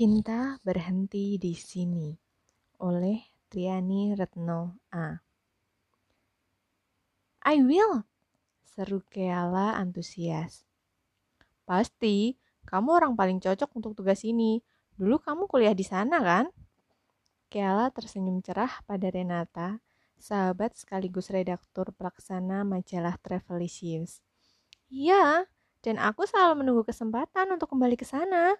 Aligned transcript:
Cinta 0.00 0.56
berhenti 0.64 1.36
di 1.36 1.52
sini 1.52 2.08
oleh 2.88 3.20
Triani 3.52 4.16
Retno 4.16 4.80
A. 4.96 5.12
I 7.44 7.60
will, 7.60 8.08
seru 8.64 9.04
Keala 9.12 9.76
antusias. 9.76 10.64
Pasti, 11.68 12.32
kamu 12.64 12.96
orang 12.96 13.12
paling 13.12 13.44
cocok 13.44 13.68
untuk 13.76 13.92
tugas 13.92 14.24
ini. 14.24 14.64
Dulu 14.96 15.20
kamu 15.20 15.44
kuliah 15.44 15.76
di 15.76 15.84
sana 15.84 16.16
kan? 16.24 16.48
Keala 17.52 17.92
tersenyum 17.92 18.40
cerah 18.40 18.80
pada 18.88 19.12
Renata, 19.12 19.84
sahabat 20.16 20.80
sekaligus 20.80 21.28
redaktur 21.28 21.92
pelaksana 21.92 22.64
majalah 22.64 23.20
Travelicious. 23.20 24.24
Iya, 24.88 25.44
dan 25.84 26.00
aku 26.00 26.24
selalu 26.24 26.64
menunggu 26.64 26.88
kesempatan 26.88 27.52
untuk 27.52 27.76
kembali 27.76 28.00
ke 28.00 28.08
sana. 28.08 28.56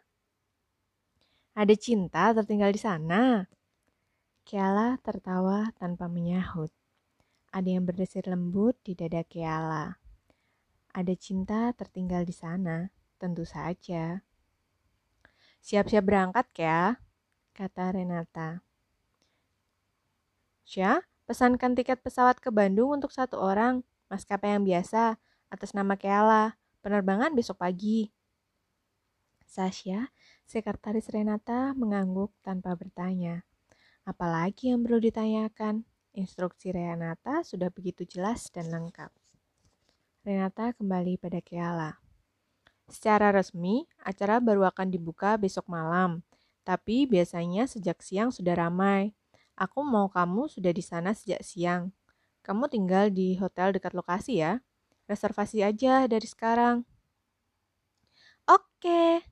Ada 1.51 1.75
cinta 1.75 2.31
tertinggal 2.31 2.71
di 2.71 2.79
sana. 2.79 3.51
Kiala 4.47 5.03
tertawa 5.03 5.75
tanpa 5.75 6.07
menyahut. 6.07 6.71
Ada 7.51 7.75
yang 7.75 7.83
berdesir 7.83 8.23
lembut 8.31 8.79
di 8.87 8.95
dada 8.95 9.27
Kiala. 9.27 9.99
Ada 10.95 11.15
cinta 11.19 11.75
tertinggal 11.75 12.23
di 12.23 12.31
sana, 12.31 12.95
tentu 13.19 13.43
saja. 13.43 14.23
Siap-siap 15.59 16.07
berangkat 16.07 16.47
ya, 16.55 17.03
kata 17.51 17.99
Renata. 17.99 18.63
Sya, 20.63 21.03
pesankan 21.27 21.75
tiket 21.75 21.99
pesawat 21.99 22.39
ke 22.39 22.55
Bandung 22.55 22.95
untuk 22.95 23.11
satu 23.11 23.43
orang, 23.43 23.83
maskapai 24.07 24.55
yang 24.55 24.63
biasa, 24.63 25.19
atas 25.51 25.75
nama 25.75 25.99
Kiala. 25.99 26.55
Penerbangan 26.79 27.35
besok 27.35 27.59
pagi. 27.59 28.15
Sasha 29.51 30.15
Sekretaris 30.51 31.07
Renata 31.15 31.71
mengangguk 31.79 32.35
tanpa 32.43 32.75
bertanya. 32.75 33.47
Apalagi 34.03 34.75
yang 34.75 34.83
perlu 34.83 34.99
ditanyakan? 34.99 35.87
Instruksi 36.11 36.75
Renata 36.75 37.47
sudah 37.47 37.71
begitu 37.71 38.03
jelas 38.03 38.51
dan 38.51 38.67
lengkap. 38.67 39.15
Renata 40.27 40.75
kembali 40.75 41.23
pada 41.23 41.39
Keala. 41.39 42.03
Secara 42.91 43.31
resmi, 43.31 43.87
acara 44.03 44.43
baru 44.43 44.67
akan 44.67 44.91
dibuka 44.91 45.39
besok 45.39 45.71
malam, 45.71 46.27
tapi 46.67 47.07
biasanya 47.07 47.71
sejak 47.71 48.03
siang 48.03 48.35
sudah 48.35 48.59
ramai. 48.59 49.15
Aku 49.55 49.87
mau 49.87 50.11
kamu 50.11 50.51
sudah 50.51 50.75
di 50.75 50.83
sana 50.83 51.15
sejak 51.15 51.47
siang. 51.47 51.95
Kamu 52.43 52.67
tinggal 52.67 53.15
di 53.15 53.39
hotel 53.39 53.71
dekat 53.71 53.95
lokasi 53.95 54.43
ya. 54.43 54.59
Reservasi 55.07 55.63
aja 55.63 56.11
dari 56.11 56.27
sekarang. 56.27 56.83
Oke, 58.51 59.23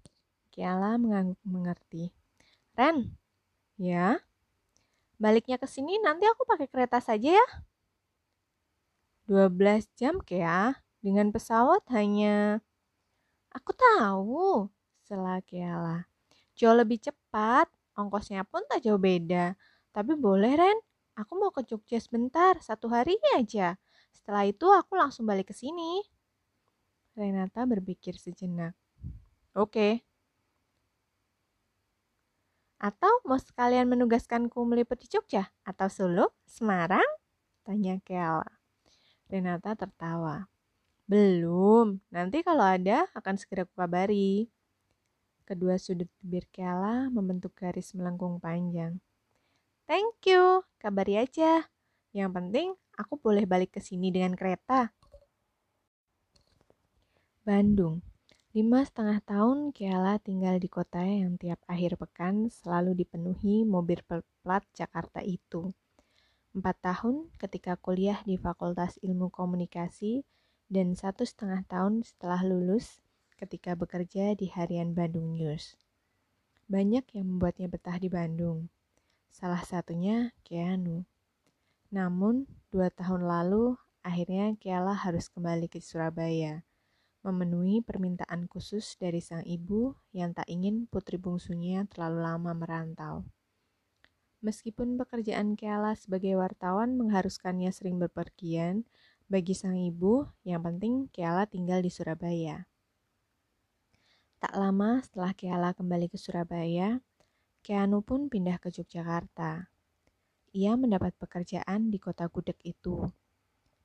Kiala 0.59 0.99
mengangguk 0.99 1.39
mengerti. 1.47 2.11
Ren, 2.75 3.15
ya? 3.79 4.19
Baliknya 5.15 5.55
ke 5.55 5.71
sini 5.71 6.03
nanti 6.03 6.27
aku 6.27 6.43
pakai 6.43 6.67
kereta 6.67 6.99
saja 6.99 7.39
ya. 7.39 7.47
12 9.31 9.87
jam 9.95 10.19
Kea, 10.19 10.75
dengan 10.99 11.31
pesawat 11.31 11.87
hanya... 11.95 12.59
Aku 13.55 13.71
tahu, 13.71 14.67
sela 15.07 15.39
Kiala. 15.47 16.11
Jauh 16.59 16.75
lebih 16.75 16.99
cepat, 17.07 17.71
ongkosnya 17.95 18.43
pun 18.43 18.67
tak 18.67 18.83
jauh 18.83 18.99
beda. 18.99 19.55
Tapi 19.95 20.19
boleh 20.19 20.59
Ren, 20.59 20.79
aku 21.15 21.39
mau 21.39 21.55
ke 21.55 21.63
Jogja 21.71 22.03
sebentar, 22.03 22.59
satu 22.59 22.91
hari 22.91 23.15
aja. 23.39 23.79
Setelah 24.11 24.43
itu 24.43 24.67
aku 24.75 24.99
langsung 24.99 25.23
balik 25.23 25.51
ke 25.51 25.55
sini. 25.55 26.03
Renata 27.15 27.63
berpikir 27.63 28.19
sejenak. 28.19 28.75
Oke, 29.55 30.08
atau 32.79 33.11
mau 33.27 33.39
sekalian 33.39 33.91
menugaskanku 33.91 34.63
meliput 34.63 35.03
di 35.03 35.11
Jogja 35.11 35.51
atau 35.67 35.91
Solo, 35.91 36.39
Semarang? 36.47 37.07
Tanya 37.67 37.99
Keala. 38.07 38.47
Renata 39.29 39.75
tertawa. 39.75 40.47
Belum, 41.05 41.99
nanti 42.09 42.41
kalau 42.47 42.65
ada 42.65 43.05
akan 43.13 43.35
segera 43.37 43.67
kukabari. 43.67 44.49
Kedua 45.45 45.77
sudut 45.81 46.09
bibir 46.23 46.47
Keala 46.55 47.11
membentuk 47.11 47.57
garis 47.57 47.93
melengkung 47.97 48.39
panjang. 48.39 49.01
Thank 49.89 50.21
you, 50.29 50.63
kabari 50.77 51.17
aja. 51.17 51.67
Yang 52.13 52.31
penting 52.37 52.69
aku 52.95 53.17
boleh 53.17 53.49
balik 53.49 53.77
ke 53.77 53.81
sini 53.81 54.13
dengan 54.13 54.37
kereta. 54.37 54.93
Bandung, 57.49 58.05
Lima 58.59 58.83
setengah 58.83 59.23
tahun 59.23 59.71
Kiala 59.71 60.19
tinggal 60.19 60.59
di 60.59 60.67
kota 60.67 60.99
yang 60.99 61.39
tiap 61.39 61.63
akhir 61.71 61.95
pekan 61.95 62.51
selalu 62.51 63.07
dipenuhi 63.07 63.63
mobil 63.63 64.03
plat 64.43 64.67
Jakarta 64.75 65.23
itu. 65.23 65.71
Empat 66.59 66.75
tahun 66.83 67.31
ketika 67.39 67.79
kuliah 67.79 68.19
di 68.27 68.35
Fakultas 68.35 68.99
Ilmu 68.99 69.31
Komunikasi 69.31 70.27
dan 70.67 70.99
satu 70.99 71.23
setengah 71.23 71.63
tahun 71.71 72.03
setelah 72.03 72.43
lulus 72.43 72.99
ketika 73.39 73.79
bekerja 73.79 74.35
di 74.35 74.51
harian 74.51 74.91
Bandung 74.91 75.39
News. 75.39 75.79
Banyak 76.67 77.15
yang 77.15 77.39
membuatnya 77.39 77.71
betah 77.71 78.03
di 78.03 78.11
Bandung. 78.11 78.67
Salah 79.31 79.63
satunya 79.63 80.35
Keanu. 80.43 81.07
Namun, 81.95 82.51
dua 82.75 82.91
tahun 82.91 83.23
lalu, 83.23 83.79
akhirnya 84.03 84.59
Kiala 84.59 84.99
harus 84.99 85.31
kembali 85.31 85.71
ke 85.71 85.79
Surabaya 85.79 86.67
memenuhi 87.27 87.83
permintaan 87.83 88.47
khusus 88.47 88.95
dari 88.97 89.19
sang 89.19 89.43
ibu 89.43 89.95
yang 90.15 90.31
tak 90.33 90.47
ingin 90.47 90.87
putri 90.87 91.19
bungsunya 91.19 91.85
terlalu 91.91 92.19
lama 92.23 92.53
merantau. 92.55 93.27
Meskipun 94.39 94.95
pekerjaan 94.95 95.59
Keala 95.59 95.99
sebagai 95.99 96.39
wartawan 96.39 96.95
mengharuskannya 96.95 97.75
sering 97.75 97.99
berpergian, 97.99 98.87
bagi 99.27 99.51
sang 99.53 99.75
ibu 99.75 100.31
yang 100.47 100.63
penting 100.63 101.11
Keala 101.11 101.51
tinggal 101.51 101.83
di 101.83 101.91
Surabaya. 101.91 102.71
Tak 104.39 104.55
lama 104.55 105.03
setelah 105.03 105.35
Keala 105.35 105.75
kembali 105.75 106.07
ke 106.07 106.15
Surabaya, 106.15 107.03
Keanu 107.67 108.07
pun 108.07 108.31
pindah 108.31 108.63
ke 108.63 108.71
Yogyakarta. 108.71 109.67
Ia 110.55 110.73
mendapat 110.79 111.19
pekerjaan 111.19 111.91
di 111.91 111.99
kota 111.99 112.31
gudeg 112.31 112.57
itu. 112.63 113.11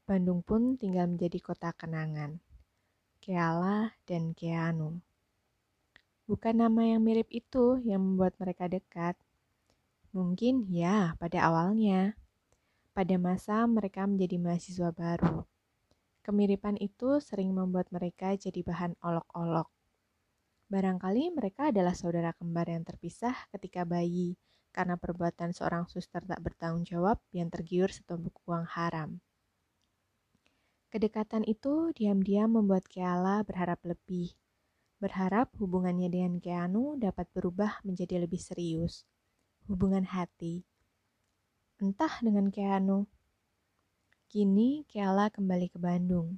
Bandung 0.05 0.45
pun 0.45 0.77
tinggal 0.77 1.09
menjadi 1.09 1.41
kota 1.41 1.73
kenangan. 1.73 2.37
Keala, 3.23 3.95
dan 4.03 4.35
Keanu. 4.35 4.99
Bukan 6.27 6.59
nama 6.59 6.83
yang 6.83 6.99
mirip 6.99 7.31
itu 7.31 7.79
yang 7.79 8.03
membuat 8.03 8.35
mereka 8.35 8.67
dekat. 8.67 9.15
Mungkin 10.11 10.67
ya 10.67 11.15
pada 11.15 11.47
awalnya. 11.47 12.19
Pada 12.91 13.15
masa 13.15 13.63
mereka 13.63 14.03
menjadi 14.03 14.35
mahasiswa 14.43 14.91
baru. 14.91 15.47
Kemiripan 16.19 16.75
itu 16.83 17.23
sering 17.23 17.55
membuat 17.55 17.87
mereka 17.95 18.35
jadi 18.35 18.59
bahan 18.59 18.99
olok-olok. 18.99 19.71
Barangkali 20.67 21.31
mereka 21.31 21.71
adalah 21.71 21.95
saudara 21.95 22.35
kembar 22.35 22.67
yang 22.67 22.83
terpisah 22.83 23.47
ketika 23.55 23.87
bayi 23.87 24.35
karena 24.75 24.99
perbuatan 24.99 25.55
seorang 25.55 25.87
suster 25.87 26.19
tak 26.27 26.43
bertanggung 26.43 26.83
jawab 26.83 27.23
yang 27.31 27.47
tergiur 27.47 27.87
setumpuk 27.87 28.35
uang 28.43 28.67
haram. 28.67 29.23
Kedekatan 30.93 31.41
itu 31.49 31.89
diam-diam 31.97 32.53
membuat 32.53 32.85
Keala 32.85 33.41
berharap 33.41 33.81
lebih. 33.81 34.37
Berharap 35.01 35.49
hubungannya 35.57 36.05
dengan 36.05 36.37
Keanu 36.37 37.01
dapat 37.01 37.25
berubah 37.33 37.81
menjadi 37.81 38.21
lebih 38.21 38.37
serius. 38.37 39.01
Hubungan 39.65 40.05
hati. 40.05 40.61
Entah 41.81 42.21
dengan 42.21 42.53
Keanu. 42.53 43.09
Kini 44.29 44.85
Keala 44.85 45.33
kembali 45.33 45.73
ke 45.73 45.81
Bandung. 45.81 46.37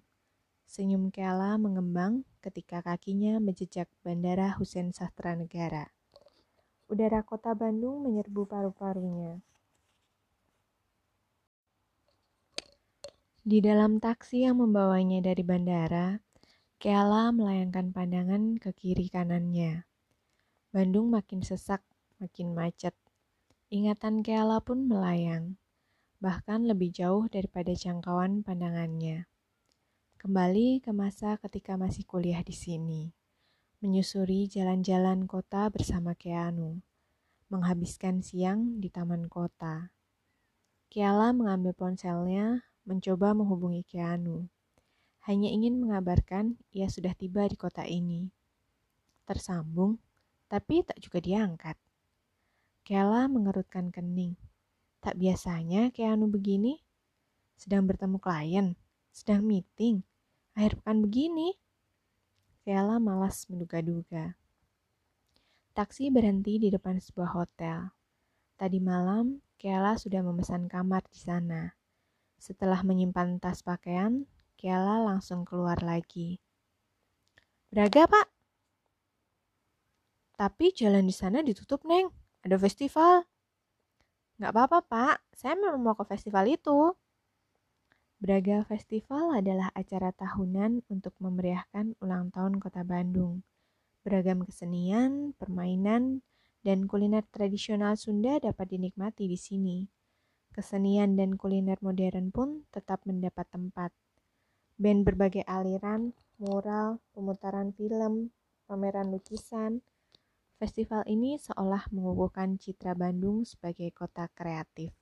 Senyum 0.64 1.12
Keala 1.12 1.60
mengembang 1.60 2.24
ketika 2.40 2.80
kakinya 2.80 3.44
menjejak 3.44 3.92
Bandara 4.08 4.56
Hussein 4.56 4.96
Sastra 4.96 5.36
Negara. 5.36 5.92
Udara 6.88 7.28
kota 7.28 7.52
Bandung 7.52 8.08
menyerbu 8.08 8.48
paru-parunya. 8.48 9.44
Di 13.46 13.62
dalam 13.62 14.02
taksi 14.02 14.42
yang 14.42 14.58
membawanya 14.58 15.22
dari 15.22 15.46
bandara, 15.46 16.18
Keala 16.82 17.30
melayangkan 17.30 17.94
pandangan 17.94 18.58
ke 18.58 18.74
kiri 18.74 19.06
kanannya. 19.06 19.86
Bandung 20.74 21.14
makin 21.14 21.46
sesak, 21.46 21.86
makin 22.18 22.58
macet. 22.58 22.98
Ingatan 23.70 24.26
Keala 24.26 24.66
pun 24.66 24.90
melayang, 24.90 25.62
bahkan 26.18 26.66
lebih 26.66 26.90
jauh 26.90 27.30
daripada 27.30 27.70
jangkauan 27.78 28.42
pandangannya. 28.42 29.30
Kembali 30.18 30.82
ke 30.82 30.90
masa 30.90 31.38
ketika 31.38 31.78
masih 31.78 32.02
kuliah 32.02 32.42
di 32.42 32.58
sini, 32.58 33.14
menyusuri 33.78 34.50
jalan-jalan 34.50 35.30
kota 35.30 35.70
bersama 35.70 36.18
Keanu, 36.18 36.82
menghabiskan 37.54 38.26
siang 38.26 38.82
di 38.82 38.90
taman 38.90 39.30
kota. 39.30 39.94
Keala 40.90 41.30
mengambil 41.30 41.78
ponselnya, 41.78 42.66
mencoba 42.86 43.34
menghubungi 43.34 43.82
Keanu. 43.84 44.46
Hanya 45.26 45.50
ingin 45.50 45.82
mengabarkan 45.82 46.62
ia 46.70 46.86
sudah 46.86 47.18
tiba 47.18 47.50
di 47.50 47.58
kota 47.58 47.82
ini. 47.82 48.30
Tersambung, 49.26 49.98
tapi 50.46 50.86
tak 50.86 51.02
juga 51.02 51.18
diangkat. 51.18 51.78
Kela 52.86 53.26
mengerutkan 53.26 53.90
kening. 53.90 54.38
Tak 55.02 55.18
biasanya 55.18 55.90
Keanu 55.90 56.30
begini. 56.30 56.78
Sedang 57.58 57.90
bertemu 57.90 58.22
klien, 58.22 58.78
sedang 59.10 59.42
meeting, 59.42 60.06
akhir 60.54 60.78
pekan 60.78 61.02
begini. 61.02 61.58
Kela 62.62 63.02
malas 63.02 63.50
menduga-duga. 63.50 64.38
Taksi 65.74 66.14
berhenti 66.14 66.62
di 66.62 66.70
depan 66.70 67.02
sebuah 67.02 67.34
hotel. 67.34 67.90
Tadi 68.56 68.78
malam, 68.78 69.42
Kela 69.58 69.98
sudah 69.98 70.22
memesan 70.22 70.70
kamar 70.70 71.02
di 71.10 71.20
sana. 71.20 71.74
Setelah 72.40 72.86
menyimpan 72.86 73.42
tas 73.42 73.66
pakaian, 73.66 74.28
Kela 74.56 75.04
langsung 75.04 75.44
keluar 75.44 75.84
lagi. 75.84 76.40
Braga, 77.68 78.08
Pak. 78.08 78.28
Tapi 80.36 80.72
jalan 80.76 81.08
di 81.08 81.16
sana 81.16 81.44
ditutup, 81.44 81.84
Neng. 81.84 82.12
Ada 82.44 82.56
festival. 82.60 83.28
Nggak 84.40 84.52
apa-apa, 84.52 84.80
Pak. 84.84 85.18
Saya 85.36 85.56
memang 85.60 85.80
mau 85.80 85.96
ke 85.96 86.08
festival 86.08 86.48
itu. 86.52 86.96
Braga 88.16 88.64
Festival 88.64 89.38
adalah 89.38 89.70
acara 89.76 90.10
tahunan 90.16 90.88
untuk 90.88 91.14
memeriahkan 91.20 92.00
ulang 92.00 92.32
tahun 92.32 92.64
kota 92.64 92.82
Bandung. 92.88 93.44
Beragam 94.02 94.48
kesenian, 94.48 95.36
permainan, 95.36 96.24
dan 96.64 96.88
kuliner 96.88 97.28
tradisional 97.30 98.00
Sunda 98.00 98.40
dapat 98.40 98.72
dinikmati 98.72 99.28
di 99.28 99.36
sini. 99.36 99.78
Kesenian 100.56 101.20
dan 101.20 101.36
kuliner 101.36 101.76
modern 101.84 102.32
pun 102.32 102.64
tetap 102.72 103.04
mendapat 103.04 103.44
tempat. 103.52 103.92
Band 104.80 105.04
berbagai 105.04 105.44
aliran, 105.44 106.16
mural, 106.40 107.04
pemutaran 107.12 107.76
film, 107.76 108.32
pameran 108.64 109.12
lukisan, 109.12 109.84
festival 110.56 111.04
ini 111.12 111.36
seolah 111.36 111.92
mengukuhkan 111.92 112.56
citra 112.56 112.96
Bandung 112.96 113.44
sebagai 113.44 113.92
kota 113.92 114.32
kreatif. 114.32 114.96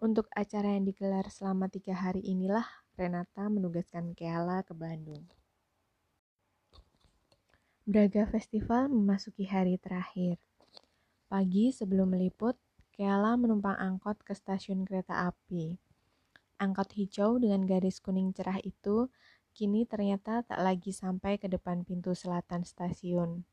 Untuk 0.00 0.28
acara 0.32 0.72
yang 0.72 0.88
digelar 0.88 1.28
selama 1.28 1.68
tiga 1.68 1.92
hari 1.92 2.24
inilah 2.24 2.64
Renata 2.96 3.52
menugaskan 3.52 4.16
Keala 4.16 4.64
ke 4.64 4.72
Bandung. 4.72 5.28
Braga 7.84 8.24
Festival 8.24 8.88
memasuki 8.88 9.44
hari 9.44 9.76
terakhir. 9.76 10.40
Pagi 11.28 11.76
sebelum 11.76 12.16
meliput, 12.16 12.56
Keala 12.96 13.36
menumpang 13.36 13.76
angkot 13.76 14.24
ke 14.24 14.32
stasiun 14.32 14.88
kereta 14.88 15.28
api. 15.28 15.76
Angkot 16.56 16.96
hijau 16.96 17.36
dengan 17.36 17.68
garis 17.68 18.00
kuning 18.00 18.32
cerah 18.32 18.56
itu 18.64 19.12
kini 19.52 19.84
ternyata 19.84 20.40
tak 20.40 20.56
lagi 20.64 20.96
sampai 20.96 21.36
ke 21.36 21.44
depan 21.44 21.84
pintu 21.84 22.16
selatan 22.16 22.64
stasiun. 22.64 23.44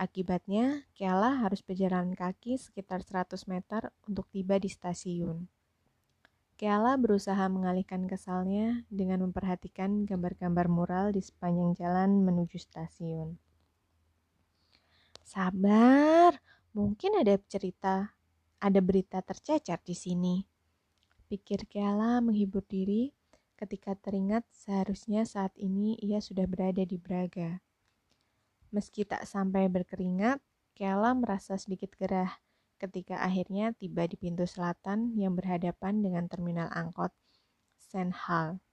Akibatnya, 0.00 0.88
Keala 0.96 1.44
harus 1.44 1.60
berjalan 1.60 2.16
kaki 2.16 2.56
sekitar 2.56 3.04
100 3.04 3.44
meter 3.52 3.92
untuk 4.08 4.24
tiba 4.32 4.56
di 4.56 4.72
stasiun. 4.72 5.44
Keala 6.56 6.96
berusaha 6.96 7.52
mengalihkan 7.52 8.08
kesalnya 8.08 8.88
dengan 8.88 9.28
memperhatikan 9.28 10.08
gambar-gambar 10.08 10.72
mural 10.72 11.12
di 11.12 11.20
sepanjang 11.20 11.76
jalan 11.76 12.24
menuju 12.24 12.56
stasiun. 12.56 13.36
Sabar, 15.20 16.40
Mungkin 16.70 17.18
ada 17.18 17.34
cerita, 17.50 18.14
ada 18.60 18.78
berita 18.84 19.24
tercecer 19.24 19.80
di 19.80 19.96
sini. 19.96 20.36
Pikir 21.26 21.64
Kela 21.64 22.20
menghibur 22.20 22.60
diri 22.68 23.10
ketika 23.56 23.96
teringat 23.96 24.44
seharusnya 24.52 25.24
saat 25.24 25.52
ini 25.56 25.96
ia 26.00 26.20
sudah 26.20 26.44
berada 26.44 26.84
di 26.84 27.00
Braga. 27.00 27.64
Meski 28.70 29.02
tak 29.08 29.26
sampai 29.26 29.66
berkeringat, 29.66 30.38
Kela 30.76 31.12
merasa 31.16 31.56
sedikit 31.56 31.92
gerah 31.96 32.40
ketika 32.80 33.20
akhirnya 33.20 33.76
tiba 33.76 34.08
di 34.08 34.16
pintu 34.16 34.48
selatan 34.48 35.12
yang 35.16 35.36
berhadapan 35.36 36.00
dengan 36.00 36.24
terminal 36.30 36.72
angkot 36.72 37.12
Senhal. 37.76 38.64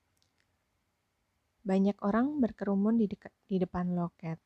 Banyak 1.67 1.99
orang 1.99 2.39
berkerumun 2.39 2.95
di, 2.95 3.11
di 3.43 3.57
depan 3.59 3.91
loket. 3.91 4.39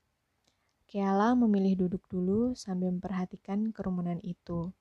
Keala 0.89 1.37
memilih 1.37 1.85
duduk 1.85 2.09
dulu 2.09 2.57
sambil 2.57 2.89
memperhatikan 2.89 3.69
kerumunan 3.69 4.17
itu. 4.25 4.73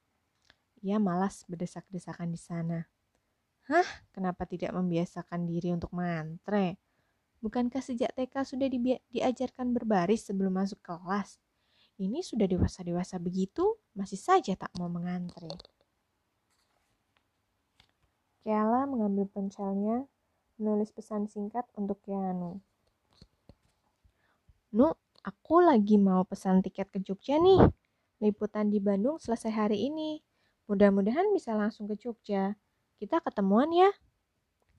Ia 0.81 0.97
malas 0.97 1.44
berdesak-desakan 1.44 2.32
di 2.32 2.41
sana. 2.41 2.88
Hah, 3.69 3.87
kenapa 4.11 4.49
tidak 4.49 4.73
membiasakan 4.73 5.44
diri 5.44 5.71
untuk 5.71 5.93
mantre? 5.93 6.81
Bukankah 7.41 7.81
sejak 7.81 8.12
TK 8.17 8.35
sudah 8.44 8.69
di 8.69 8.99
diajarkan 9.12 9.73
berbaris 9.73 10.29
sebelum 10.29 10.61
masuk 10.61 10.81
kelas? 10.81 11.41
Ini 12.00 12.25
sudah 12.25 12.49
dewasa-dewasa 12.49 13.21
begitu, 13.21 13.77
masih 13.93 14.17
saja 14.17 14.56
tak 14.56 14.73
mau 14.81 14.88
mengantre. 14.88 15.53
Keala 18.41 18.88
mengambil 18.88 19.29
pencelnya, 19.29 20.09
menulis 20.56 20.88
pesan 20.97 21.29
singkat 21.29 21.69
untuk 21.77 22.00
Keanu. 22.00 22.65
Nu, 24.73 24.97
Aku 25.21 25.61
lagi 25.61 26.00
mau 26.00 26.25
pesan 26.25 26.65
tiket 26.65 26.88
ke 26.88 26.99
Jogja 27.05 27.37
nih. 27.37 27.61
Liputan 28.25 28.73
di 28.73 28.81
Bandung 28.81 29.21
selesai 29.21 29.53
hari 29.53 29.85
ini. 29.93 30.25
Mudah-mudahan 30.70 31.34
bisa 31.34 31.58
langsung 31.58 31.90
ke 31.90 31.99
Jogja. 31.99 32.55
Kita 32.94 33.19
ketemuan 33.19 33.75
ya. 33.75 33.90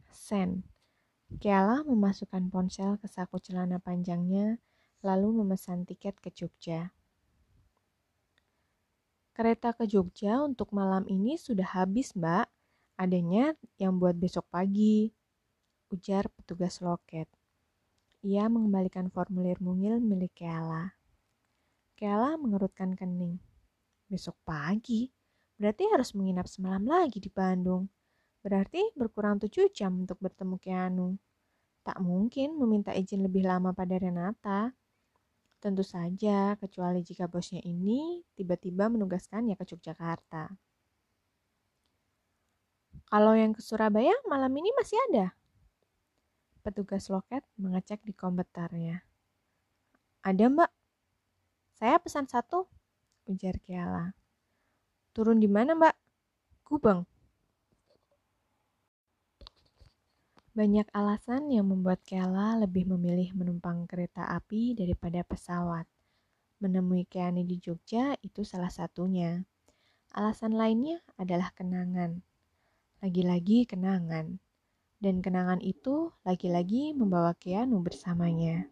Sen. 0.08 0.64
Kiala 1.36 1.84
memasukkan 1.84 2.48
ponsel 2.48 2.96
ke 2.96 3.12
saku 3.12 3.44
celana 3.44 3.76
panjangnya, 3.76 4.56
lalu 5.04 5.44
memesan 5.44 5.84
tiket 5.84 6.16
ke 6.24 6.32
Jogja. 6.32 6.96
Kereta 9.36 9.76
ke 9.76 9.84
Jogja 9.84 10.40
untuk 10.40 10.72
malam 10.72 11.04
ini 11.12 11.36
sudah 11.36 11.68
habis, 11.76 12.16
Mbak. 12.16 12.48
Adanya 12.96 13.60
yang 13.76 14.00
buat 14.00 14.16
besok 14.16 14.48
pagi. 14.48 15.12
Ujar 15.92 16.32
petugas 16.32 16.80
loket. 16.80 17.28
Ia 18.24 18.48
mengembalikan 18.48 19.12
formulir 19.12 19.60
mungil 19.60 20.00
milik 20.00 20.40
Keala. 20.40 20.96
Keala 22.00 22.40
mengerutkan 22.40 22.96
kening. 22.96 23.44
Besok 24.08 24.40
pagi? 24.48 25.12
Berarti 25.62 25.86
harus 25.94 26.18
menginap 26.18 26.50
semalam 26.50 26.82
lagi 26.90 27.22
di 27.22 27.30
Bandung. 27.30 27.86
Berarti 28.42 28.82
berkurang 28.98 29.38
tujuh 29.38 29.70
jam 29.70 29.94
untuk 29.94 30.18
bertemu 30.18 30.58
Keanu. 30.58 31.22
Tak 31.86 32.02
mungkin 32.02 32.58
meminta 32.58 32.98
izin 32.98 33.22
lebih 33.22 33.46
lama 33.46 33.70
pada 33.70 33.94
Renata. 34.02 34.74
Tentu 35.62 35.86
saja, 35.86 36.58
kecuali 36.58 37.06
jika 37.06 37.30
bosnya 37.30 37.62
ini 37.62 38.26
tiba-tiba 38.34 38.90
menugaskannya 38.90 39.54
ke 39.54 39.62
Yogyakarta. 39.70 40.50
Kalau 43.06 43.38
yang 43.38 43.54
ke 43.54 43.62
Surabaya 43.62 44.18
malam 44.26 44.50
ini 44.58 44.74
masih 44.74 44.98
ada? 45.14 45.38
Petugas 46.66 47.06
loket 47.14 47.46
mengecek 47.62 48.02
di 48.02 48.18
komputernya. 48.18 49.06
Ada 50.26 50.50
mbak? 50.50 50.72
Saya 51.78 52.02
pesan 52.02 52.26
satu, 52.26 52.66
ujar 53.30 53.62
Kiala. 53.62 54.21
Turun 55.12 55.44
di 55.44 55.52
mana 55.52 55.76
mbak? 55.76 55.96
Gubeng. 56.64 57.04
Banyak 60.56 60.88
alasan 60.96 61.52
yang 61.52 61.68
membuat 61.68 62.00
Kela 62.08 62.56
lebih 62.56 62.88
memilih 62.88 63.36
menumpang 63.36 63.88
kereta 63.92 64.32
api 64.32 64.72
daripada 64.72 65.20
pesawat. 65.28 65.84
Menemui 66.64 67.04
Keani 67.08 67.44
di 67.44 67.60
Jogja 67.60 68.16
itu 68.24 68.48
salah 68.48 68.72
satunya. 68.72 69.44
Alasan 70.16 70.56
lainnya 70.56 71.04
adalah 71.20 71.52
kenangan. 71.52 72.24
Lagi-lagi 73.04 73.68
kenangan 73.68 74.40
dan 75.04 75.20
kenangan 75.20 75.60
itu 75.60 76.16
lagi-lagi 76.24 76.96
membawa 76.96 77.36
Keanu 77.36 77.84
bersamanya. 77.84 78.64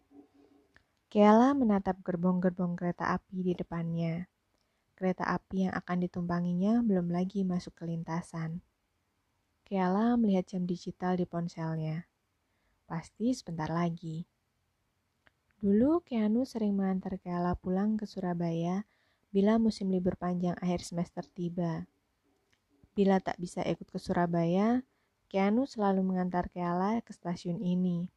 Keala 1.12 1.51
menatap 1.51 2.00
gerbong-gerbong 2.00 2.79
kereta 2.79 3.12
api 3.12 3.43
di 3.43 3.53
depannya. 3.60 4.24
Kereta 4.99 5.23
api 5.31 5.63
yang 5.63 5.71
akan 5.79 6.03
ditumpanginya 6.03 6.83
belum 6.83 7.07
lagi 7.07 7.47
masuk 7.47 7.71
ke 7.71 7.87
lintasan. 7.87 8.59
Keala 9.63 10.19
melihat 10.19 10.51
jam 10.51 10.67
digital 10.67 11.15
di 11.15 11.23
ponselnya. 11.23 12.03
Pasti 12.83 13.31
sebentar 13.31 13.71
lagi. 13.71 14.27
Dulu 15.63 16.03
Keanu 16.03 16.43
sering 16.43 16.75
mengantar 16.75 17.15
Keala 17.15 17.55
pulang 17.55 17.95
ke 17.95 18.03
Surabaya 18.03 18.83
bila 19.31 19.55
musim 19.55 19.87
libur 19.87 20.19
panjang 20.19 20.59
akhir 20.59 20.83
semester 20.83 21.23
tiba. 21.31 21.87
Bila 22.91 23.23
tak 23.23 23.39
bisa 23.39 23.63
ikut 23.63 23.87
ke 23.87 24.03
Surabaya, 24.03 24.83
Keanu 25.31 25.63
selalu 25.63 26.03
mengantar 26.03 26.51
Keala 26.51 26.99
ke 26.99 27.15
stasiun 27.15 27.63
ini, 27.63 28.11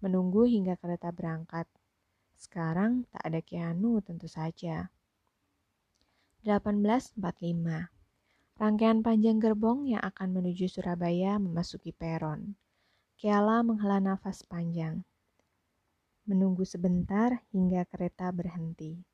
menunggu 0.00 0.48
hingga 0.48 0.80
kereta 0.80 1.12
berangkat. 1.12 1.68
Sekarang 2.40 3.04
tak 3.12 3.20
ada 3.20 3.44
Keanu 3.44 4.00
tentu 4.00 4.32
saja. 4.32 4.88
1845 6.40 7.20
Rangkaian 8.56 9.04
panjang 9.04 9.36
gerbong 9.36 9.84
yang 9.84 10.00
akan 10.00 10.40
menuju 10.40 10.72
Surabaya 10.72 11.36
memasuki 11.36 11.92
peron. 11.92 12.56
Keala 13.20 13.60
menghela 13.60 14.00
nafas 14.00 14.40
panjang. 14.48 15.04
Menunggu 16.24 16.64
sebentar 16.64 17.44
hingga 17.52 17.84
kereta 17.84 18.32
berhenti. 18.32 19.04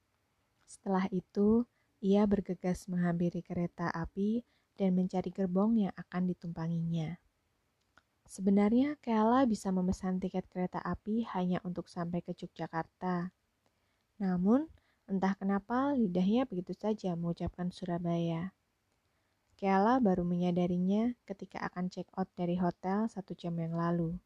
Setelah 0.70 1.10
itu, 1.10 1.66
ia 1.98 2.22
bergegas 2.30 2.86
menghampiri 2.86 3.42
kereta 3.42 3.90
api 3.90 4.46
dan 4.78 4.94
mencari 4.94 5.34
gerbong 5.34 5.82
yang 5.82 5.94
akan 5.98 6.30
ditumpanginya. 6.30 7.18
Sebenarnya 8.22 9.02
Keala 9.02 9.50
bisa 9.50 9.74
memesan 9.74 10.22
tiket 10.22 10.46
kereta 10.46 10.78
api 10.78 11.26
hanya 11.34 11.58
untuk 11.66 11.90
sampai 11.90 12.22
ke 12.22 12.38
Yogyakarta. 12.38 13.34
Namun, 14.22 14.70
entah 15.06 15.38
kenapa 15.38 15.94
lidahnya 15.94 16.46
begitu 16.46 16.74
saja 16.74 17.14
mengucapkan 17.14 17.70
Surabaya. 17.70 18.54
Keala 19.56 20.02
baru 20.04 20.20
menyadarinya 20.26 21.16
ketika 21.24 21.64
akan 21.64 21.88
check 21.88 22.04
out 22.12 22.28
dari 22.36 22.60
hotel 22.60 23.08
satu 23.08 23.32
jam 23.32 23.56
yang 23.56 23.72
lalu. 23.72 24.18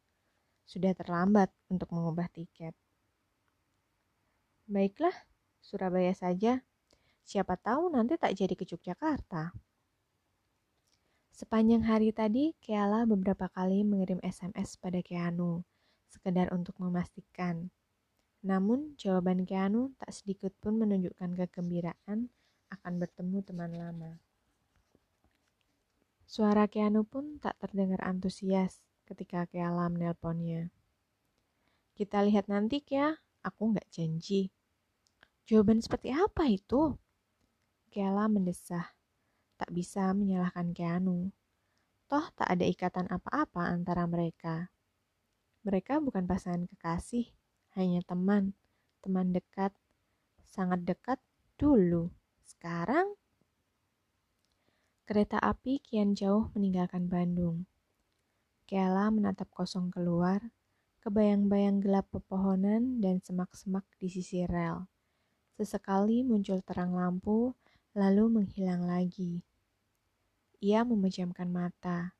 Sudah 0.67 0.91
terlambat 0.97 1.55
untuk 1.71 1.95
mengubah 1.95 2.27
tiket. 2.35 2.75
Baiklah, 4.67 5.15
Surabaya 5.63 6.11
saja. 6.15 6.63
Siapa 7.23 7.55
tahu 7.55 7.95
nanti 7.95 8.19
tak 8.19 8.35
jadi 8.35 8.59
ke 8.59 8.67
Yogyakarta. 8.67 9.55
Sepanjang 11.31 11.87
hari 11.87 12.11
tadi, 12.11 12.53
Keala 12.59 13.07
beberapa 13.07 13.49
kali 13.49 13.81
mengirim 13.87 14.19
SMS 14.21 14.77
pada 14.77 15.01
Keanu, 15.01 15.63
sekedar 16.11 16.51
untuk 16.53 16.77
memastikan. 16.77 17.71
Namun, 18.41 18.97
jawaban 18.97 19.45
Keanu 19.45 19.93
tak 20.01 20.17
sedikit 20.17 20.53
pun 20.61 20.81
menunjukkan 20.81 21.37
kegembiraan 21.37 22.33
akan 22.73 22.93
bertemu 22.97 23.39
teman 23.45 23.73
lama. 23.77 24.13
Suara 26.25 26.65
Keanu 26.65 27.05
pun 27.05 27.37
tak 27.43 27.61
terdengar 27.61 28.01
antusias 28.07 28.81
ketika 29.05 29.45
Keala 29.45 29.91
menelponnya. 29.93 30.73
Kita 31.93 32.25
lihat 32.25 32.49
nanti, 32.49 32.81
ya. 32.89 33.21
Aku 33.41 33.73
nggak 33.73 33.89
janji. 33.89 34.53
Jawaban 35.49 35.81
seperti 35.81 36.13
apa 36.13 36.45
itu? 36.49 36.97
Keala 37.91 38.29
mendesah 38.29 38.93
tak 39.61 39.69
bisa 39.77 40.13
menyalahkan 40.17 40.73
Keanu. 40.73 41.29
Toh 42.09 42.27
tak 42.33 42.49
ada 42.49 42.65
ikatan 42.65 43.11
apa-apa 43.13 43.69
antara 43.69 44.09
mereka. 44.09 44.73
Mereka 45.67 46.01
bukan 46.01 46.25
pasangan 46.25 46.65
kekasih, 46.65 47.29
hanya 47.81 48.05
teman, 48.05 48.53
teman 49.01 49.33
dekat, 49.33 49.73
sangat 50.45 50.85
dekat 50.85 51.17
dulu. 51.57 52.13
Sekarang, 52.45 53.17
kereta 55.09 55.41
api 55.41 55.81
kian 55.81 56.13
jauh 56.13 56.53
meninggalkan 56.53 57.09
Bandung. 57.09 57.65
Kela 58.69 59.09
menatap 59.09 59.49
kosong 59.51 59.89
keluar, 59.89 60.53
kebayang-bayang 61.01 61.81
gelap 61.81 62.07
pepohonan 62.13 63.01
dan 63.01 63.19
semak-semak 63.25 63.83
di 63.97 64.13
sisi 64.13 64.45
rel. 64.45 64.87
Sesekali 65.57 66.23
muncul 66.23 66.61
terang 66.61 66.93
lampu, 66.93 67.57
lalu 67.97 68.31
menghilang 68.31 68.87
lagi. 68.87 69.43
Ia 70.61 70.85
memejamkan 70.85 71.49
mata, 71.49 72.15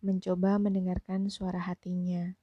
mencoba 0.00 0.56
mendengarkan 0.56 1.28
suara 1.28 1.60
hatinya. 1.60 2.34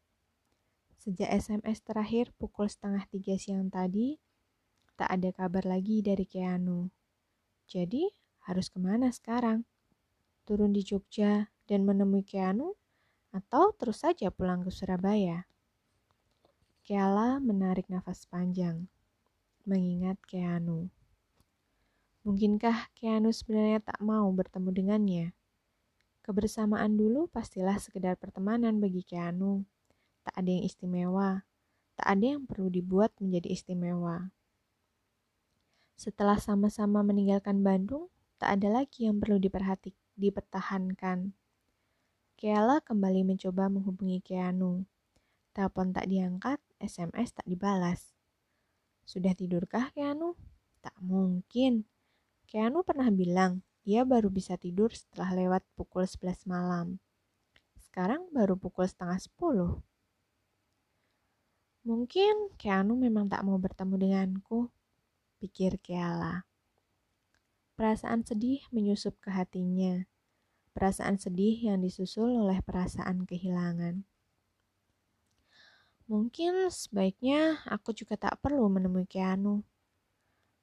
Sejak 1.04 1.36
SMS 1.36 1.84
terakhir 1.84 2.32
pukul 2.40 2.72
setengah 2.72 3.04
tiga 3.12 3.36
siang 3.36 3.68
tadi, 3.68 4.16
tak 4.96 5.12
ada 5.12 5.36
kabar 5.36 5.68
lagi 5.68 6.00
dari 6.00 6.24
Keanu. 6.24 6.88
Jadi, 7.68 8.08
harus 8.48 8.72
ke 8.72 8.80
mana 8.80 9.12
sekarang? 9.12 9.68
Turun 10.48 10.72
di 10.72 10.80
Jogja 10.80 11.52
dan 11.68 11.84
menemui 11.84 12.24
Keanu? 12.24 12.80
Atau 13.36 13.76
terus 13.76 14.00
saja 14.00 14.32
pulang 14.32 14.64
ke 14.64 14.72
Surabaya? 14.72 15.44
Keala 16.88 17.44
menarik 17.44 17.92
nafas 17.92 18.24
panjang, 18.24 18.88
mengingat 19.68 20.16
Keanu. 20.24 20.88
Mungkinkah 22.24 22.96
Keanu 22.96 23.36
sebenarnya 23.36 23.84
tak 23.84 24.00
mau 24.00 24.32
bertemu 24.32 24.72
dengannya? 24.72 25.26
Kebersamaan 26.24 26.96
dulu 26.96 27.28
pastilah 27.28 27.76
sekedar 27.76 28.16
pertemanan 28.16 28.80
bagi 28.80 29.04
Keanu. 29.04 29.68
Tak 30.24 30.34
ada 30.40 30.50
yang 30.50 30.64
istimewa, 30.64 31.44
tak 32.00 32.08
ada 32.10 32.26
yang 32.36 32.44
perlu 32.48 32.72
dibuat 32.72 33.14
menjadi 33.20 33.54
istimewa. 33.54 34.32
Setelah 35.94 36.42
sama-sama 36.42 37.06
meninggalkan 37.06 37.62
Bandung, 37.62 38.10
tak 38.42 38.60
ada 38.60 38.82
lagi 38.82 39.08
yang 39.08 39.22
perlu 39.22 39.38
diperhati 39.40 39.94
dipertahankan. 40.18 41.32
Keala 42.36 42.84
kembali 42.84 43.24
mencoba 43.24 43.72
menghubungi 43.72 44.20
Keanu. 44.20 44.84
Telepon 45.54 45.94
tak 45.94 46.10
diangkat, 46.10 46.60
SMS 46.82 47.32
tak 47.38 47.46
dibalas. 47.48 48.12
Sudah 49.06 49.32
tidurkah 49.38 49.94
Keanu? 49.94 50.36
Tak 50.82 50.98
mungkin. 51.00 51.86
Keanu 52.50 52.84
pernah 52.84 53.08
bilang, 53.14 53.64
ia 53.88 54.04
baru 54.04 54.28
bisa 54.28 54.60
tidur 54.60 54.92
setelah 54.92 55.32
lewat 55.32 55.64
pukul 55.78 56.04
11 56.04 56.50
malam. 56.50 57.00
Sekarang 57.80 58.28
baru 58.34 58.58
pukul 58.58 58.90
setengah 58.90 59.22
10. 59.22 59.93
Mungkin 61.84 62.56
Keanu 62.56 62.96
memang 62.96 63.28
tak 63.28 63.44
mau 63.44 63.60
bertemu 63.60 64.00
denganku, 64.00 64.72
pikir 65.44 65.76
Keala. 65.84 66.48
Perasaan 67.76 68.24
sedih 68.24 68.64
menyusup 68.72 69.20
ke 69.20 69.28
hatinya. 69.28 70.08
Perasaan 70.72 71.20
sedih 71.20 71.60
yang 71.60 71.84
disusul 71.84 72.40
oleh 72.40 72.64
perasaan 72.64 73.28
kehilangan. 73.28 74.08
Mungkin 76.08 76.72
sebaiknya 76.72 77.60
aku 77.68 77.92
juga 77.92 78.16
tak 78.16 78.40
perlu 78.40 78.72
menemui 78.72 79.04
Keanu. 79.04 79.60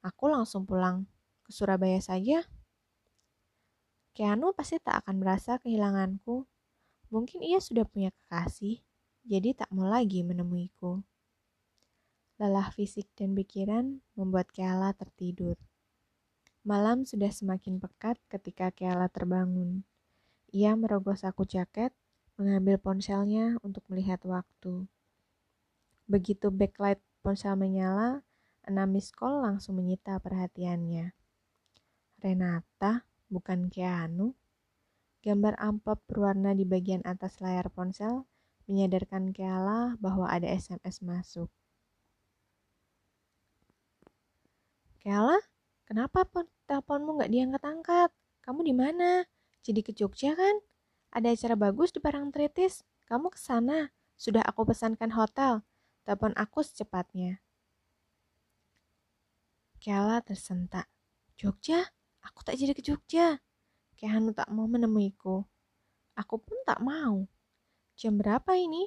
Aku 0.01 0.25
langsung 0.25 0.65
pulang 0.65 1.05
ke 1.45 1.53
Surabaya 1.53 2.01
saja, 2.01 2.41
Keanu 4.17 4.57
pasti 4.57 4.81
tak 4.81 5.05
akan 5.05 5.21
merasa 5.21 5.61
kehilanganku. 5.61 6.49
Mungkin 7.13 7.45
ia 7.45 7.61
sudah 7.61 7.85
punya 7.85 8.09
kekasih, 8.09 8.81
jadi 9.21 9.53
tak 9.53 9.69
mau 9.69 9.85
lagi 9.85 10.25
menemuiku. 10.25 11.10
Lelah 12.41 12.73
fisik 12.73 13.05
dan 13.13 13.37
pikiran 13.37 14.01
membuat 14.17 14.49
Keala 14.49 14.97
tertidur. 14.97 15.61
Malam 16.65 17.05
sudah 17.05 17.29
semakin 17.29 17.77
pekat 17.77 18.17
ketika 18.33 18.73
Keala 18.73 19.13
terbangun. 19.13 19.85
Ia 20.49 20.73
merogoh 20.73 21.13
saku 21.13 21.45
jaket, 21.45 21.93
mengambil 22.41 22.81
ponselnya 22.81 23.61
untuk 23.61 23.85
melihat 23.93 24.25
waktu. 24.25 24.89
Begitu 26.09 26.49
backlight 26.49 26.97
ponsel 27.21 27.53
menyala, 27.53 28.25
enam 28.65 28.89
miss 28.89 29.13
call 29.13 29.45
langsung 29.45 29.77
menyita 29.77 30.17
perhatiannya. 30.17 31.13
Renata, 32.25 33.05
bukan 33.29 33.69
Keanu. 33.69 34.33
Gambar 35.21 35.61
amplop 35.61 36.01
berwarna 36.09 36.57
di 36.57 36.65
bagian 36.65 37.05
atas 37.05 37.37
layar 37.37 37.69
ponsel 37.69 38.25
menyadarkan 38.65 39.29
Keala 39.29 39.93
bahwa 40.01 40.25
ada 40.25 40.49
SMS 40.49 41.05
masuk. 41.05 41.53
Keala, 45.01 45.41
kenapa 45.89 46.29
pun 46.29 46.45
teleponmu 46.69 47.17
nggak 47.17 47.33
diangkat-angkat? 47.33 48.13
Kamu 48.45 48.61
di 48.61 48.69
mana? 48.77 49.25
Jadi 49.65 49.81
ke 49.81 49.97
Jogja 49.97 50.37
kan? 50.37 50.61
Ada 51.09 51.33
acara 51.33 51.57
bagus 51.57 51.89
di 51.89 51.97
Parangtritis. 51.97 52.85
Kamu 53.09 53.33
ke 53.33 53.41
sana. 53.41 53.89
Sudah 54.13 54.45
aku 54.45 54.69
pesankan 54.69 55.17
hotel. 55.17 55.65
Telepon 56.05 56.37
aku 56.37 56.61
secepatnya. 56.61 57.41
Keala 59.81 60.21
tersentak. 60.21 60.85
Jogja? 61.33 61.81
Aku 62.21 62.45
tak 62.45 62.61
jadi 62.61 62.77
ke 62.77 62.85
Jogja. 62.85 63.41
Kehanu 63.97 64.37
tak 64.37 64.53
mau 64.53 64.69
menemuiku. 64.69 65.41
Aku 66.13 66.37
pun 66.37 66.61
tak 66.61 66.77
mau. 66.77 67.25
Jam 67.97 68.21
berapa 68.21 68.53
ini? 68.53 68.85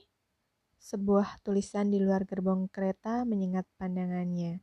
Sebuah 0.78 1.42
tulisan 1.42 1.90
di 1.90 1.99
luar 1.99 2.23
gerbong 2.23 2.71
kereta 2.71 3.26
menyengat 3.26 3.66
pandangannya. 3.75 4.62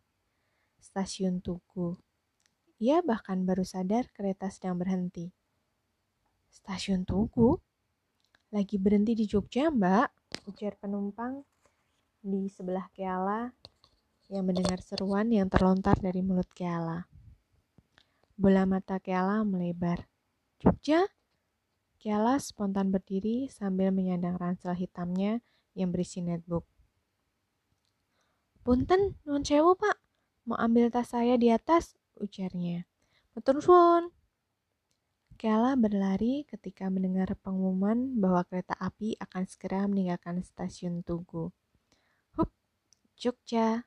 Stasiun 0.82 1.46
Tugu. 1.46 1.94
Ia 2.82 3.06
bahkan 3.06 3.46
baru 3.46 3.62
sadar 3.62 4.10
kereta 4.10 4.50
sedang 4.50 4.82
berhenti. 4.82 5.30
Stasiun 6.50 7.06
Tugu? 7.06 7.62
Lagi 8.50 8.82
berhenti 8.82 9.14
di 9.14 9.30
Jogja, 9.30 9.70
Mbak. 9.70 10.10
Ujar 10.50 10.74
penumpang 10.82 11.46
di 12.26 12.50
sebelah 12.50 12.90
Keala 12.90 13.54
yang 14.34 14.44
mendengar 14.50 14.82
seruan 14.82 15.30
yang 15.30 15.48
terlontar 15.48 16.02
dari 16.02 16.26
mulut 16.26 16.50
Keala. 16.50 17.06
Bola 18.34 18.66
mata 18.66 18.98
Keala 18.98 19.46
melebar. 19.46 20.10
Jogja? 20.58 21.06
Keala 22.02 22.42
spontan 22.42 22.90
berdiri 22.90 23.46
sambil 23.54 23.94
menyandang 23.94 24.34
ransel 24.34 24.74
hitamnya 24.74 25.46
yang 25.78 25.94
berisi 25.94 26.26
netbook. 26.26 26.66
Punten, 28.66 29.14
sewu 29.22 29.78
pak. 29.78 30.11
Mau 30.46 30.58
ambil 30.58 30.90
tas 30.90 31.14
saya 31.14 31.38
di 31.38 31.54
atas, 31.54 31.94
ujarnya. 32.18 32.90
Betul 33.38 33.62
suun. 33.62 34.10
Keala 35.38 35.74
berlari 35.74 36.46
ketika 36.46 36.86
mendengar 36.90 37.34
pengumuman 37.42 38.18
bahwa 38.18 38.46
kereta 38.46 38.78
api 38.78 39.18
akan 39.18 39.44
segera 39.50 39.90
meninggalkan 39.90 40.38
stasiun 40.42 41.02
Tugu. 41.02 41.50
Hup, 42.38 42.50
Jogja. 43.18 43.86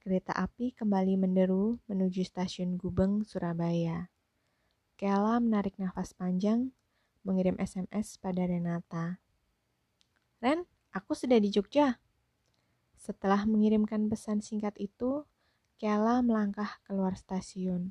Kereta 0.00 0.36
api 0.36 0.72
kembali 0.76 1.16
menderu 1.16 1.80
menuju 1.88 2.24
stasiun 2.24 2.76
Gubeng, 2.76 3.24
Surabaya. 3.24 4.08
Kela 5.00 5.40
menarik 5.40 5.80
nafas 5.80 6.12
panjang, 6.12 6.72
mengirim 7.24 7.56
SMS 7.56 8.20
pada 8.20 8.44
Renata. 8.44 9.20
Ren, 10.44 10.68
aku 10.92 11.16
sudah 11.16 11.40
di 11.40 11.48
Jogja. 11.48 12.00
Setelah 12.96 13.48
mengirimkan 13.48 14.08
pesan 14.12 14.40
singkat 14.44 14.76
itu, 14.76 15.24
Kela 15.74 16.22
melangkah 16.22 16.78
keluar 16.86 17.18
stasiun. 17.18 17.90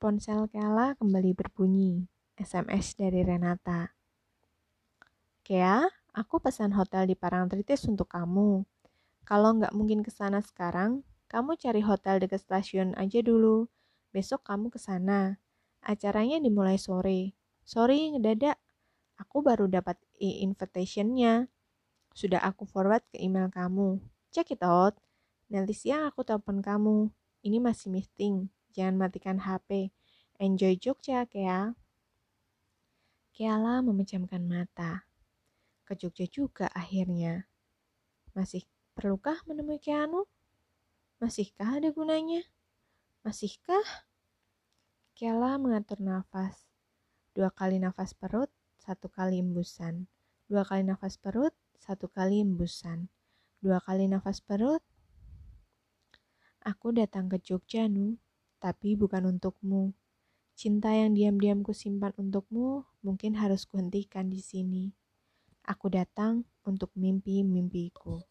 Ponsel 0.00 0.48
Kela 0.48 0.96
kembali 0.96 1.36
berbunyi. 1.36 2.08
SMS 2.32 2.96
dari 2.96 3.20
Renata. 3.20 3.92
Kea, 5.44 5.84
aku 6.16 6.40
pesan 6.40 6.72
hotel 6.72 7.04
di 7.04 7.12
Parangtritis 7.12 7.84
untuk 7.84 8.08
kamu. 8.08 8.64
Kalau 9.28 9.50
nggak 9.60 9.76
mungkin 9.76 10.00
ke 10.00 10.08
sana 10.08 10.40
sekarang, 10.40 11.04
kamu 11.28 11.60
cari 11.60 11.84
hotel 11.84 12.24
dekat 12.24 12.40
stasiun 12.40 12.96
aja 12.96 13.20
dulu. 13.20 13.68
Besok 14.16 14.40
kamu 14.48 14.72
ke 14.72 14.80
sana. 14.80 15.36
Acaranya 15.84 16.40
dimulai 16.40 16.80
sore. 16.80 17.36
Sorry, 17.68 18.16
ngedadak. 18.16 18.56
Aku 19.20 19.44
baru 19.44 19.68
dapat 19.68 20.00
e-invitationnya. 20.16 21.52
Sudah 22.16 22.40
aku 22.40 22.64
forward 22.64 23.04
ke 23.12 23.20
email 23.20 23.52
kamu. 23.52 24.00
Check 24.32 24.56
it 24.56 24.64
out. 24.64 24.96
Nanti 25.52 25.76
siang 25.76 26.08
aku 26.08 26.24
telepon 26.24 26.64
kamu. 26.64 27.12
Ini 27.44 27.60
masih 27.60 27.92
meeting. 27.92 28.48
Jangan 28.72 28.96
matikan 28.96 29.36
HP. 29.36 29.92
Enjoy 30.40 30.80
Jogja, 30.80 31.28
Kea. 31.28 31.76
Keala 33.36 33.84
memejamkan 33.84 34.48
mata. 34.48 35.04
Ke 35.84 35.92
Jogja 35.92 36.24
juga 36.24 36.72
akhirnya. 36.72 37.44
Masih 38.32 38.64
Perlukah 38.92 39.40
menemui 39.48 39.80
Keanu? 39.80 40.28
Masihkah 41.16 41.80
ada 41.80 41.88
gunanya? 41.96 42.44
Masihkah? 43.24 44.04
Kela 45.16 45.56
mengatur 45.56 45.96
nafas. 45.96 46.68
Dua 47.32 47.48
kali 47.48 47.80
nafas 47.80 48.12
perut, 48.12 48.52
satu 48.76 49.08
kali 49.08 49.40
embusan. 49.40 50.04
Dua 50.44 50.60
kali 50.68 50.84
nafas 50.84 51.16
perut, 51.16 51.56
satu 51.80 52.12
kali 52.12 52.44
embusan. 52.44 53.08
Dua 53.64 53.80
kali 53.80 54.12
nafas 54.12 54.44
perut. 54.44 54.84
Aku 56.62 56.94
datang 56.94 57.26
ke 57.26 57.42
Jogja, 57.42 57.90
Nu, 57.90 58.22
tapi 58.62 58.94
bukan 58.94 59.34
untukmu. 59.34 59.90
Cinta 60.54 60.94
yang 60.94 61.10
diam-diam 61.10 61.66
kusimpan 61.66 62.14
untukmu 62.14 62.86
mungkin 63.02 63.34
harus 63.34 63.66
kuhentikan 63.66 64.30
di 64.30 64.38
sini. 64.38 64.94
Aku 65.66 65.90
datang 65.90 66.46
untuk 66.62 66.94
mimpi-mimpiku. 66.94 68.22